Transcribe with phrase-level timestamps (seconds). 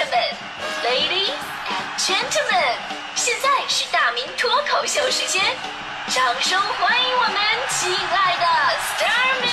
[0.00, 0.10] 们
[0.82, 1.30] ，Ladies
[1.70, 2.74] and Gentlemen，
[3.14, 5.40] 现在是大明脱口秀时间，
[6.08, 7.36] 掌声欢迎我们
[7.70, 8.44] 亲爱的
[8.80, 9.48] s t a r m y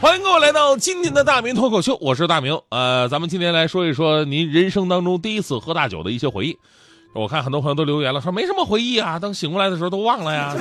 [0.00, 2.60] 欢迎各位来到今天的大明脱口秀，我是大明。
[2.70, 6.58] 呃，咱们今天来说一说您人生当中第一次喝大酒的一些回忆。
[7.14, 10.52] 我看很多朋友都留言了，说没什么回忆啊，等醒过来的时候都忘了呀。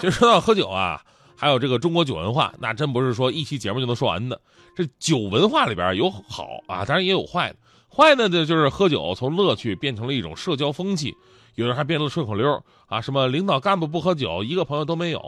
[0.00, 1.00] 其实说到喝酒啊，
[1.40, 4.38] 还有这个中国酒文化，那真不是说一期节目就能说完的。
[4.76, 7.56] 这酒文化里边有好啊，当然也有坏的。
[7.88, 11.16] 坏的呢，就是喝酒从乐趣变成了一种社交风气，
[11.54, 15.18] 有人还变成了顺口溜啊，什么领导干部不喝酒，一个朋友都没有；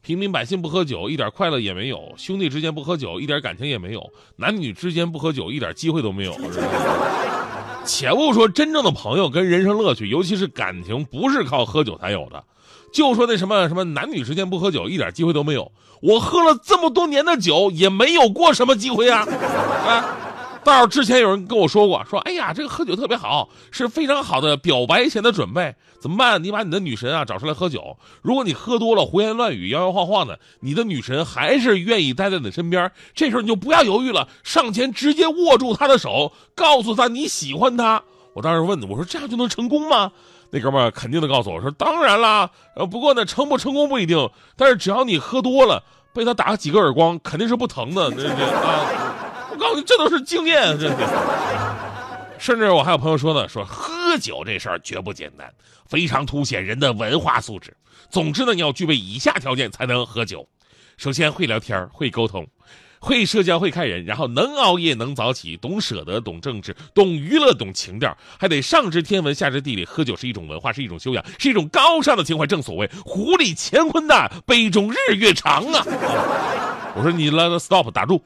[0.00, 4.00] 平民百姓不喝酒，一点快乐也没有；兄弟之间不喝酒，一点感情也没有；
[4.34, 6.34] 男女之间不喝酒，一点机会都没有。
[7.84, 12.42] 且不说真正的朋友跟人生乐趣，尤其是感情，不是靠喝酒才有的。
[12.92, 15.72] 就说那什么什么男女之间不喝酒，一点机会都没有。
[16.02, 19.26] 我喝了这么多年的酒，也没有过什么机会啊！
[19.86, 20.18] 啊，
[20.64, 25.74] 倒是之前有人跟我说过，说哎呀，这个喝酒特别好，是非常好的表白前的准备。
[26.00, 26.42] 怎么办？
[26.42, 27.96] 你把你的女神啊找出来喝酒。
[28.22, 32.90] 如果你喝多了，胡言乱语，摇摇晃晃的，你的女神还是愿意待在你身边。
[33.14, 38.02] 这时候你就不要犹豫了，上前直接握住她的手，告诉她你喜欢她。
[38.34, 40.10] 我当时问的，我说这样就能成功吗？
[40.50, 42.50] 那哥们肯定的告诉我说，当然啦。
[42.74, 45.82] 呃，不过呢，成不成功不一定，但是只要你喝多了，
[46.12, 48.10] 被他打几个耳光，肯定是不疼的。
[48.10, 49.01] 这这啊，
[49.86, 50.78] 这都是经验。
[50.78, 50.90] 这
[52.38, 55.48] 甚至我还有朋友说呢，说喝酒这事儿绝不简单，
[55.86, 57.76] 非常凸显人的文化素质。
[58.10, 60.46] 总之呢，你要具备以下条件才能喝酒：
[60.96, 62.44] 首先会聊天，会沟通，
[62.98, 69.84] 会社交，会看人，然后能熬夜，能早起，懂舍得，懂政治，懂娱乐，懂情调，还得上知天文，下知地理。
[69.84, 72.44] 喝酒是一种文化，是一种修养，是一种高尚的情怀。
[72.44, 75.86] 正所谓壶里乾坤大，杯中日月长啊！
[76.96, 78.20] 我说你来了，stop，打住。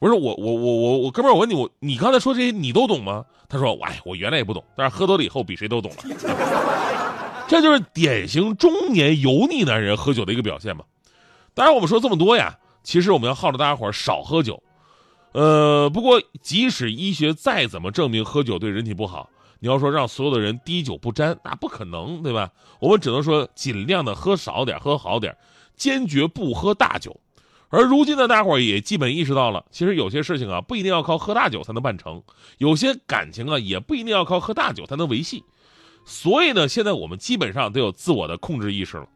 [0.00, 3.22] 我说我我我我我哥们，我问你，我你刚才说这些你都懂吗？
[3.50, 5.98] 他说，哎，我原来也不懂，但是喝多了以后比谁都懂了。
[7.46, 10.84] 这就是典型中年油腻男人喝酒的一个表现嘛。
[11.52, 14.62] 当然，我们说这么多呀，其实我们要号召大家伙少喝酒。
[15.32, 19.28] 呃，不过即使医学再怎么证明喝酒对人体不好，
[19.58, 22.50] 你要说让所有的人滴酒不沾，那不可能，对吧？
[22.80, 25.36] 我们只能说尽量的喝少点，喝好点，
[25.76, 27.14] 坚决不喝大酒。
[27.70, 32.20] 而如今的大伙儿也基本意识到了，其实有些事情啊，不一定要靠喝大酒才能办成；
[32.58, 35.44] 有些感情啊，也不一定要靠喝大酒才能维系。
[36.04, 39.08] 所以呢，现在我们基本上都有自我的控制意识了。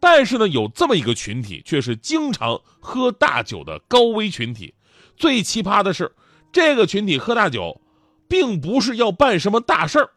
[0.00, 4.74] 但是呢，有这么一个群体，却是经常喝大酒的高危群体。
[5.16, 6.12] 最奇葩的是，
[6.50, 7.80] 这个群体喝大酒，
[8.26, 10.10] 并不是要办什么大事儿，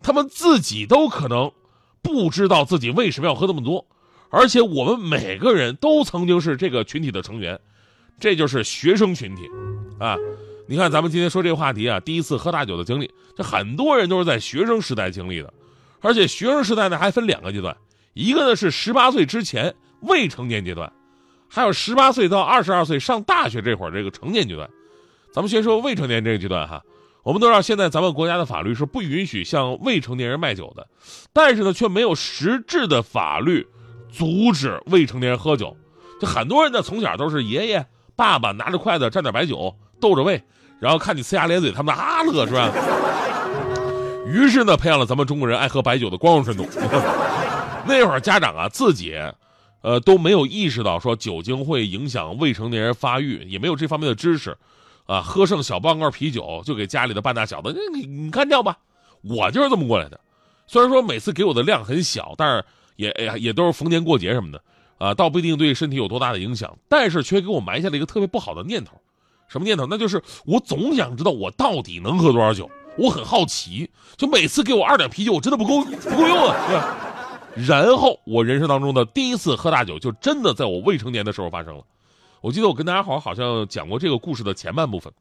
[0.00, 1.52] 他们自己都可能
[2.00, 3.86] 不知道自己为什么要喝那么多。
[4.30, 7.58] 而且我们每个人都曾经是这个群体的成员，
[8.20, 9.48] 这就是学生群体，
[9.98, 10.16] 啊，
[10.68, 15.52] 你看咱们今天说这个话题啊，第一次喝大酒的经历，这很多人都是在学生时代经历的，
[16.00, 17.76] 而且学生时代呢还分两个阶段，
[18.12, 20.92] 一个呢是十八岁之前未成年阶段，
[21.48, 24.68] 还有十八岁到二十二岁上大学这会儿这个成年阶段。
[25.32, 26.82] 咱们先说未成年这个阶段哈，
[27.22, 30.86] 我们都知道现在咱们国家的法律是不允许向未成年人卖酒的，
[31.32, 33.66] 但是呢却没有实质的法律。
[34.18, 35.76] 阻止未成年人喝酒，
[36.20, 37.86] 就很多人呢从小都是爷爷、
[38.16, 40.42] 爸爸拿着筷子蘸点白酒逗着喂，
[40.80, 42.68] 然后看你呲牙咧嘴，他们啊乐是吧？
[44.26, 46.66] 于是呢，培养了咱们中国人爱喝白酒的光荣传统。
[47.86, 49.14] 那会儿家长啊自己，
[49.82, 54.56] 呃都没有意识到说酒精会影响未成年人发育，也没有这方面的知识，
[55.06, 58.76] 啊，喝剩小半罐啤酒就给家里的半大小子，你你干掉吧。
[59.22, 60.18] 我就是这么过来的，
[60.66, 62.64] 虽然说每次给我的量很小，但是。
[62.98, 64.60] 也也也都是逢年过节什么的，
[64.98, 69.00] 啊，倒不一定对身体有多大的影响，但是却给我埋下了一个特别不好的念头，
[69.46, 69.86] 什么念头？
[69.88, 76.96] 那就是我总想知道我到底能喝多少酒，我很好奇，就每次给我二两啤酒，我真的不够 不够用啊，对吧？
[77.66, 81.84] 然后我人生当中的第一次喝大酒，就真的在我未成年的时候发生了。
[82.40, 85.12] 我记得我跟大家好好像讲过这个故事的前半部分，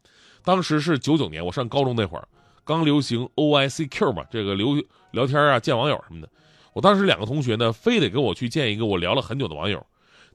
[0.44, 2.28] 当时是九九年，我上高中那会儿，
[2.63, 4.68] 刚流行 O I C Q 嘛，这个聊
[5.12, 6.30] 聊天啊，见网友什么的。
[6.77, 9.83] 我当时两个同学呢，非得跟我去见一个我聊了很久的网友。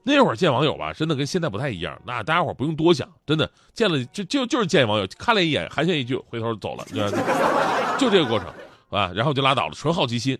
[0.03, 1.97] 那会儿见网友吧，真的跟现在不太一样。
[2.05, 6.83] 那大家伙不用多想，真的见了就就就是见网友，看了一眼寒暄一句，回头走了，
[7.97, 8.49] 就这个过程
[8.89, 10.37] 啊，然后就拉倒了，纯好奇心。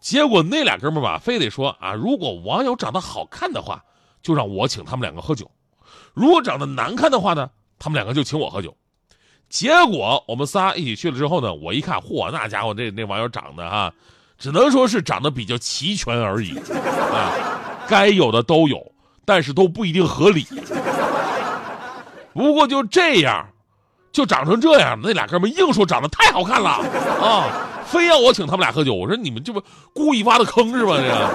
[0.00, 3.84] 结果那俩哥们吧，非得说啊，如果网友长得好看的话，
[4.24, 5.46] 就让我请他们两个喝酒；
[6.14, 7.48] 如果长得难看的话呢，
[7.78, 8.76] 他们两个就请我喝酒。
[9.48, 13.94] 结果我们仨一起去了之后呢，我一看，嚯，那家伙这那网友长得哈。
[14.38, 16.58] 只能说是长得比较齐全而已，
[17.12, 17.32] 啊，
[17.88, 18.80] 该有的都有，
[19.24, 20.46] 但是都不一定合理。
[22.32, 23.46] 不过就这样，
[24.12, 26.70] 就长成这样，那俩哥们硬说长得太好看了
[27.22, 27.48] 啊，
[27.86, 28.92] 非要我请他们俩喝酒。
[28.92, 30.96] 我说你们这不故意挖的坑是吧？
[30.96, 31.30] 这个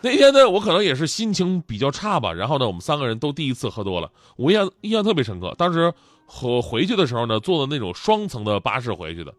[0.04, 5.54] 那天呢，我可能也是心情比较差吧，然后呢，我们三个人都第一次喝多了，我印象印象特别深刻。
[5.58, 5.92] 当时
[6.26, 9.32] 和回去的时候呢，坐的那种双层的巴士回去的，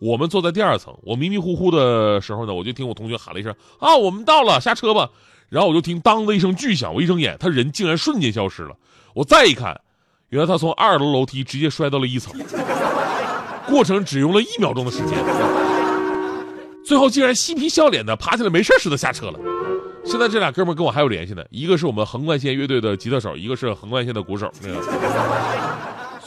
[0.00, 0.96] 我们坐在第二层。
[1.02, 5.10] 我迷迷糊糊的时候呢，我就听我同学喊了一声啊，我们到了，下车吧。
[5.48, 8.76] 然后我就听当的一声巨响，我一睁眼，他人竟然瞬间消失了。
[9.14, 9.80] 我再一看，
[10.28, 12.34] 原来他从二楼楼梯直接摔到了一层，
[13.66, 15.16] 过程只用了一秒钟的时间，
[16.84, 19.40] 最后竟然嬉皮笑脸的爬起来，没事似的下车了。
[20.04, 24.52] 现在这俩哥们跟我还有联系呢，一个是我们横贯线乐队的吉他手，一个是横贯线的鼓手。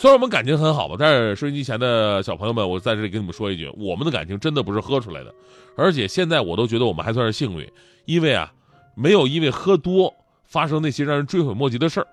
[0.02, 5.32] 虽然我们感情很好吧，但是收音机前的小朋友们，我在这里跟你们说一句，我们的感情真的不是喝出来的，
[5.78, 7.72] 而且现在我都觉得我们还算是幸运，
[8.06, 8.52] 因为啊。
[8.96, 10.14] 没有因为喝多
[10.44, 12.08] 发生那些让人追悔莫及的事儿，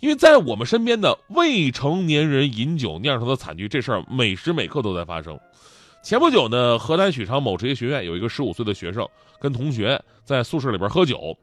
[0.00, 5.38] 因为在我们身边的未成年人饮酒酿成的惨剧，这事儿每时每刻都在发生。
[6.02, 9.06] 前不久呢，河南许昌某职业学院有一个十五岁的学生
[9.38, 11.36] 跟同学在宿舍里边喝酒，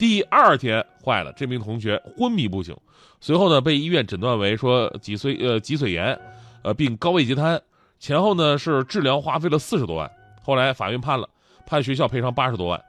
[0.00, 2.74] 第二天坏了，这名同学昏迷不醒，
[3.20, 6.18] 随后呢被医院诊断为说脊髓呃脊髓炎，
[6.62, 7.60] 呃并高位截瘫，
[7.98, 10.10] 前后呢是治疗花费了四十多万，
[10.42, 11.28] 后来法院判了，
[11.66, 12.82] 判学校赔偿八十多万。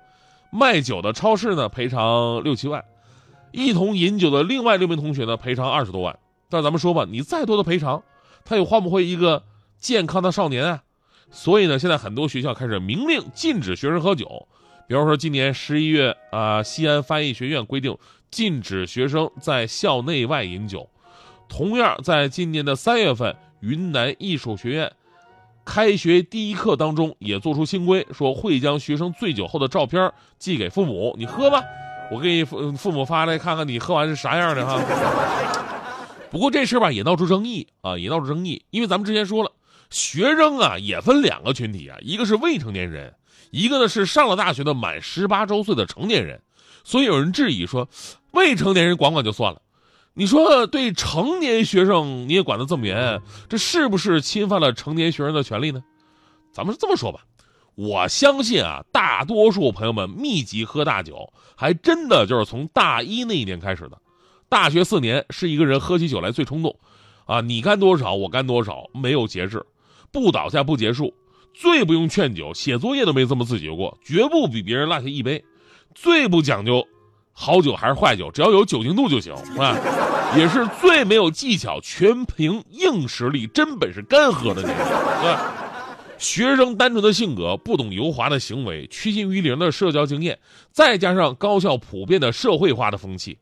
[0.51, 2.85] 卖酒的超市呢赔偿六七万，
[3.51, 6.17] 一同饮酒的另外六名同学呢赔偿二十多万。
[6.49, 8.01] 但咱们说吧，你再多的赔偿，
[8.45, 9.43] 他也换不回一个
[9.77, 10.83] 健康的少年啊。
[11.29, 14.47] 所以呢，现在很多学校开始明令禁止学生喝酒。
[14.91, 17.97] 比方说，今年十一月啊，西安翻译学院规定
[18.29, 20.89] 禁止学生在校内外饮酒。
[21.47, 24.91] 同样，在今年的三月份，云南艺术学院。
[25.63, 31.63] 开学第一课当中也做出新规，说会将学生醉酒后的照片寄给父母，你喝吧，
[32.11, 34.77] 我给你父父母发来看看你喝完是啥样的哈。
[36.29, 39.53] 不过这事吧也闹出争议啊，也闹出争议，因为咱们之前说了，
[39.89, 43.13] 学生啊也分两个群体啊，一个是未成年人，
[43.51, 46.41] 一个呢是上了大学的满十八周岁的成年人，
[46.83, 47.87] 所以有人质疑说，
[48.31, 49.61] 未成年人管管就算了。
[50.13, 55.83] 你说对成年学生你也管得这么严，这是不是侵犯了成年学生的权利呢？
[56.51, 57.21] 咱们是这么说吧，
[57.75, 63.97] 我相信啊，大多数朋友们密集喝大酒，还真的就是从大一那一年开始的。
[64.49, 66.77] 大学四年是一个人喝起酒来最冲动，
[67.25, 69.65] 啊，你干多少我干多少，没有节制，
[70.11, 71.13] 不倒下不结束，
[71.53, 75.43] 最不用劝酒，写作业都没这么自觉过，绝不比别人落下一杯，
[75.93, 76.87] 最不讲究。
[77.33, 79.77] 好酒还是坏酒，只要有酒精度就行，啊？
[80.37, 84.77] 也是最没有技巧，全凭硬实力、真本事干喝的那种。
[85.21, 85.35] 对
[86.17, 90.37] 学生单纯的性格，不懂油滑的行为，趋近于零的社交经验，
[90.71, 93.39] 再加上高校普遍的社会化的风气，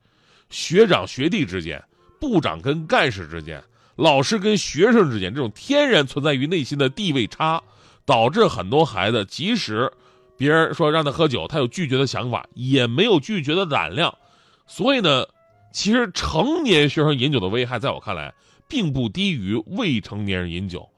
[0.50, 1.84] 学长学弟之间、
[2.22, 3.62] 部长跟干事之间、
[3.96, 7.62] 老师跟学生之间，这种天然存在于内心的地位差，
[8.10, 9.92] 导致很多孩子即使。
[10.36, 14.18] 别人说让他喝酒，他有拒绝的想法，也没有拒绝的胆量。
[14.66, 15.28] 所以呢，
[15.72, 18.34] 其实成年学生饮酒的危害，在我看来，
[18.68, 20.90] 并不低于未成年人饮酒。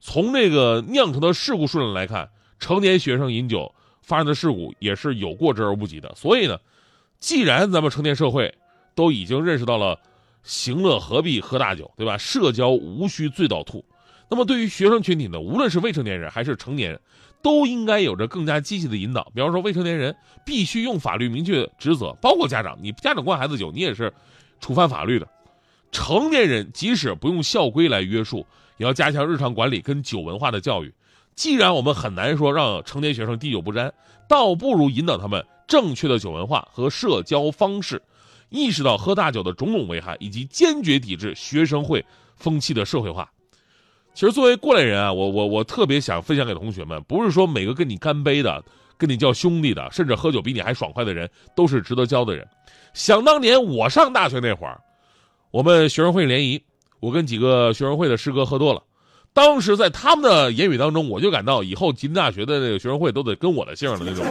[0.00, 2.28] 从这个酿成的事故数量来看，
[2.58, 6.12] 成年学生饮酒发生的事故也是有过之而不及的。
[6.14, 6.58] 所以呢，
[7.18, 8.52] 既然咱们成年社会
[8.94, 9.98] 都已经认识到了
[10.42, 12.18] “行乐何必喝大酒”，对吧？
[12.18, 13.82] 社交无需醉倒吐。
[14.28, 17.00] 那么对于学生群体呢，无论是未成年人还是成年人。
[17.40, 20.12] 都应该有着更加积极的引导，比方说未成年人
[20.44, 24.12] 必须用法律明确职责，包括家长，你家长灌孩子酒，你也是
[24.58, 25.28] 触犯法律的。
[25.92, 28.44] 成年人即使不用校规来约束，
[28.76, 30.92] 也要加强日常管理跟酒文化的教育。
[31.36, 33.94] 既然我们很难说让成年学生滴酒不沾，
[34.28, 38.02] 倒不如引导他们正确的酒文化和社交方式，
[38.48, 42.04] 意识到喝大酒的种种危害，以及坚决抵制学生会
[42.34, 43.30] 风气的社会化。
[44.18, 48.60] 其实作为过来人啊，我我我特别想分享给同学们，不是说每个跟你干杯的、
[48.96, 52.44] 跟你叫兄弟的，甚至喝酒比你还爽快的人都是值得交的人。
[52.92, 54.80] 想当年我上大学那会儿，
[55.52, 56.60] 我们学生会联谊，
[56.98, 58.82] 我跟几个学生会的师哥喝多了，
[59.32, 64.26] 当时在他们的言语当中，我就感到以后吉林大学的那个学生会都得跟我的姓的那种。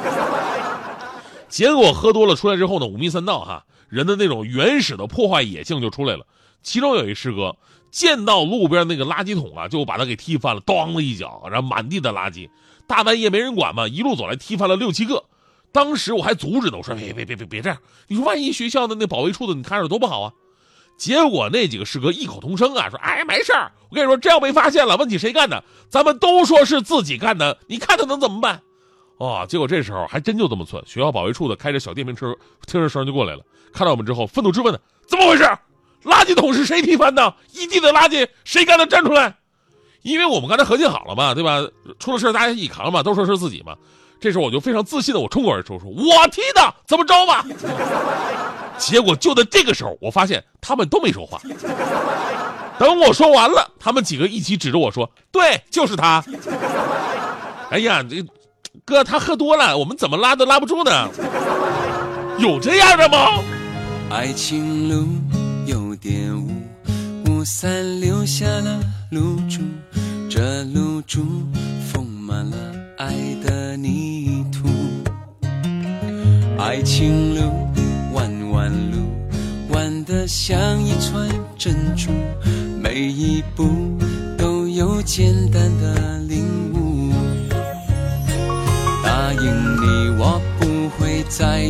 [1.47, 6.25] 结果喝多了出来之后呢，五迷三道哈，人的那种原始的破坏野性就出来了。
[6.61, 7.55] 其中有一师哥。
[7.97, 12.47] 见到路边那个垃圾桶啊，就把他给踢翻了，咣的一脚，然后满地的垃圾。
[12.85, 15.25] 大半夜没人管嘛，一路走来踢翻了六七个。
[15.71, 17.77] 当时我还阻止呢，我说别别别别别这样，
[18.07, 20.31] 你说万一学校的那保卫处的你看着多不好啊。
[20.95, 23.51] 结果那几个师哥异口同声啊，说哎没事
[23.89, 28.61] 我跟你说，这要被发现了，问起谁干的，咱们都说是自己干的，你看他能怎么办？
[29.17, 32.35] 哦，结果这时候还真就这么寸，学校保卫处的开着小电瓶车，
[32.67, 33.41] 听着声就过来了，
[33.73, 35.43] 看到我们之后愤怒质问的，怎么回事？
[36.07, 37.35] 垃圾桶是谁踢翻的？
[37.53, 38.87] 一地的垃圾谁干的？
[38.87, 39.35] 站出来！
[40.03, 41.61] 因为我们刚才合计好了嘛，对吧？
[41.99, 43.75] 出了事大家一起扛嘛，都说是自己嘛。
[44.19, 47.45] 这时候我就非常自信的我冲过而出说：“我踢的，怎么着吧？”
[48.79, 51.39] 结果就在这个时候，我发现他们都没说话。
[52.79, 56.23] 等我说完了，他们几个一起指着我说：“对，就是他。”
[57.69, 58.23] 哎呀，这
[58.85, 61.09] 哥他喝多了，我们怎么拉都拉不住呢？
[62.39, 63.43] 有这样的吗？
[64.09, 65.05] 爱情路
[65.67, 66.47] 有点雾，
[67.25, 68.79] 雾散留下了
[69.11, 69.59] 露珠，
[70.29, 71.25] 这露珠
[71.91, 72.55] 封满了
[72.97, 74.69] 爱的泥土。
[76.57, 77.51] 爱情路
[78.13, 78.97] 弯弯路，
[79.71, 82.11] 弯得像一串珍珠，
[82.81, 83.67] 每一步
[84.37, 87.11] 都有简单的领悟。
[89.03, 91.63] 答应你，我不会再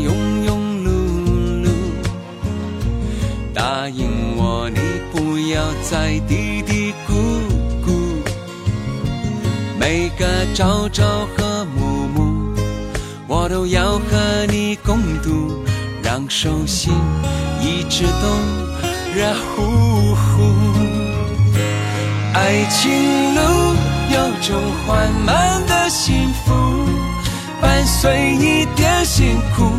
[5.57, 7.13] 要再嘀嘀咕
[7.83, 7.89] 咕。
[9.79, 10.23] 每个
[10.53, 11.03] 朝朝
[11.35, 12.55] 和暮暮，
[13.27, 15.65] 我都要和你共度，
[16.03, 16.93] 让手心
[17.59, 18.27] 一直都
[19.15, 20.53] 热乎乎。
[22.35, 22.91] 爱情
[23.33, 23.41] 路
[24.13, 26.53] 有种缓慢的幸福。
[27.59, 29.71] 伴随一点辛苦，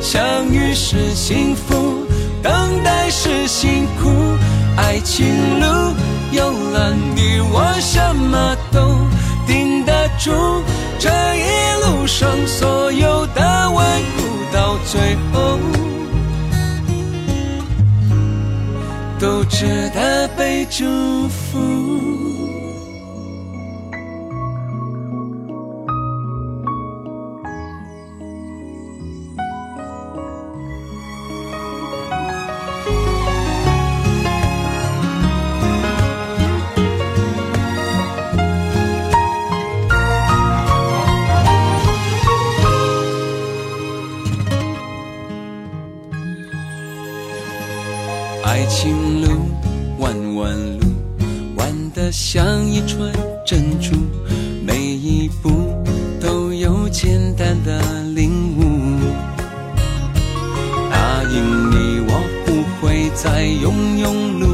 [0.00, 2.06] 相遇是幸福，
[2.42, 4.25] 等待是辛苦。
[4.76, 5.26] 爱情
[5.60, 5.94] 路
[6.32, 8.80] 有了你，我什么都
[9.46, 10.30] 顶得住。
[10.98, 15.58] 这一路上所有的顽固，到最后
[19.18, 20.84] 都值得被祝
[21.28, 22.35] 福。
[52.10, 53.12] 像一串
[53.44, 53.94] 珍珠，
[54.64, 55.74] 每一步
[56.20, 58.60] 都有简单的领悟。
[60.90, 62.10] 答应你，我
[62.44, 62.46] 不
[62.80, 63.72] 会再庸
[64.02, 64.04] 庸
[64.38, 64.44] 碌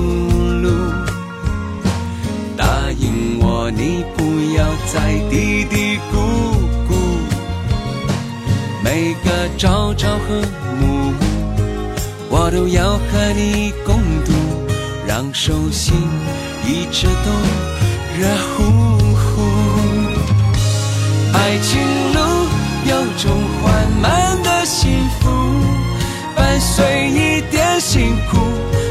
[0.63, 0.67] 碌。
[2.57, 4.23] 答应我，你不
[4.57, 6.15] 要再嘀嘀咕
[6.89, 6.91] 咕。
[8.83, 9.27] 每个
[9.59, 10.41] 朝朝和
[10.81, 11.15] 暮暮。
[12.35, 14.33] 我都要和你共度，
[15.15, 15.95] 让手心
[16.65, 17.31] 一直都
[18.19, 18.27] 热
[18.57, 18.63] 乎
[19.15, 19.43] 乎。
[21.35, 21.79] 爱情
[22.15, 22.19] 路
[22.87, 25.29] 有种缓慢的幸福，
[26.35, 28.39] 伴随一点辛苦。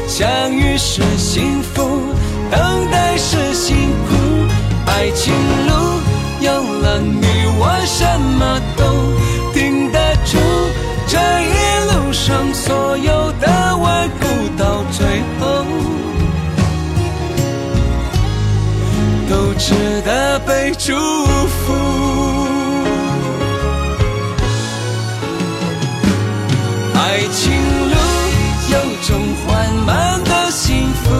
[0.06, 1.82] 相遇是幸福，
[2.52, 3.74] 等待是辛
[4.08, 4.14] 苦。
[4.86, 5.34] 爱情
[5.66, 5.72] 路
[6.40, 6.52] 有
[6.82, 7.26] 了你，
[7.58, 8.84] 我什么都
[9.52, 10.51] 顶得住。
[19.64, 20.92] 值得被祝
[21.46, 21.72] 福。
[26.96, 27.52] 爱情
[27.88, 27.94] 路
[28.72, 28.76] 有
[29.06, 31.14] 种缓慢的幸福，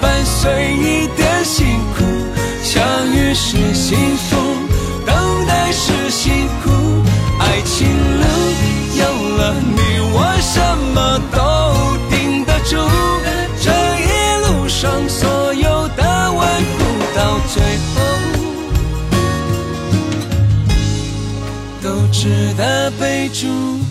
[0.00, 2.02] 伴随一点辛苦。
[2.62, 2.82] 相
[3.12, 4.33] 遇是幸福，
[23.34, 23.83] 后都值得被祝福。